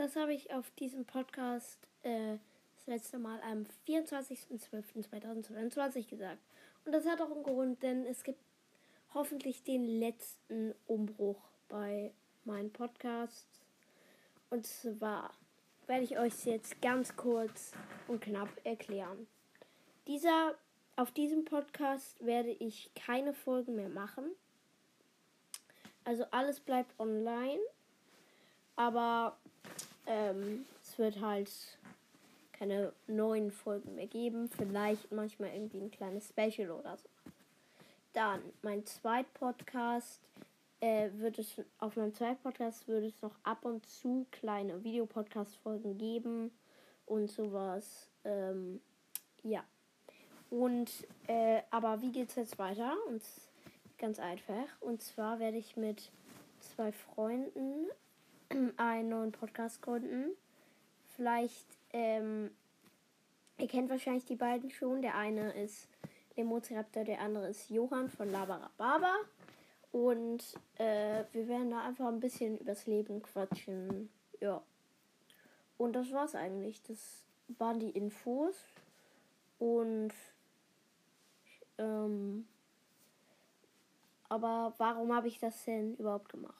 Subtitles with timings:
[0.00, 2.38] das habe ich auf diesem Podcast äh,
[2.74, 6.38] das letzte Mal am 24.12.2022 gesagt.
[6.86, 8.40] Und das hat auch einen Grund, denn es gibt
[9.12, 12.14] hoffentlich den letzten Umbruch bei
[12.46, 13.60] meinen Podcasts.
[14.48, 15.34] Und zwar
[15.86, 17.72] werde ich euch jetzt ganz kurz
[18.08, 19.26] und knapp erklären.
[20.06, 20.54] Dieser,
[20.96, 24.30] auf diesem Podcast werde ich keine Folgen mehr machen.
[26.04, 27.60] Also alles bleibt online.
[28.76, 29.36] Aber
[30.10, 31.50] ähm, es wird halt
[32.52, 34.50] keine neuen Folgen mehr geben.
[34.50, 37.08] Vielleicht manchmal irgendwie ein kleines Special oder so.
[38.12, 40.20] Dann mein zweit Podcast
[40.80, 45.96] äh, wird es auf meinem zweiten Podcast wird es noch ab und zu kleine Videopodcast-Folgen
[45.96, 46.50] geben
[47.06, 48.08] und sowas.
[48.24, 48.80] Ähm,
[49.44, 49.62] ja.
[50.50, 50.90] Und
[51.28, 52.96] äh, aber wie geht's jetzt weiter?
[53.06, 53.22] Und
[53.96, 54.66] ganz einfach.
[54.80, 56.10] Und zwar werde ich mit
[56.58, 57.86] zwei Freunden
[58.76, 60.36] einen neuen Podcast gründen.
[61.16, 62.50] Vielleicht, ähm,
[63.58, 65.02] ihr kennt wahrscheinlich die beiden schon.
[65.02, 65.88] Der eine ist
[66.36, 69.14] Lemoziraptor, der andere ist Johann von Labarababa.
[69.92, 70.42] Und
[70.78, 74.10] äh, wir werden da einfach ein bisschen übers Leben quatschen.
[74.40, 74.62] Ja.
[75.78, 76.82] Und das war's eigentlich.
[76.82, 77.24] Das
[77.58, 78.54] waren die Infos.
[79.58, 80.12] Und
[81.78, 82.46] ähm,
[84.28, 86.54] aber warum habe ich das denn überhaupt gemacht?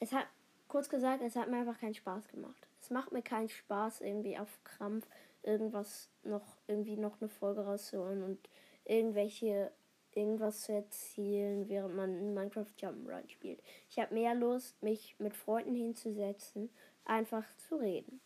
[0.00, 0.26] Es hat,
[0.74, 2.66] kurz gesagt, es hat mir einfach keinen Spaß gemacht.
[2.80, 5.06] Es macht mir keinen Spaß, irgendwie auf Krampf
[5.44, 8.48] irgendwas noch, irgendwie noch eine Folge rauszuholen und
[8.84, 9.70] irgendwelche,
[10.14, 13.62] irgendwas zu erzielen, während man in Minecraft Jump'n'Run spielt.
[13.88, 16.70] Ich habe mehr Lust, mich mit Freunden hinzusetzen,
[17.04, 18.20] einfach zu reden.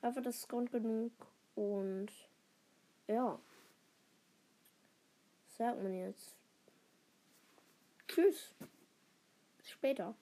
[0.00, 1.12] Aber das ist Grund genug
[1.54, 2.08] und
[3.08, 3.38] ja.
[5.44, 6.34] Was sagt man jetzt?
[8.08, 8.54] Tschüss.
[9.58, 10.14] Bis später.